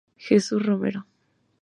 [0.17, 1.05] Jesús Romero.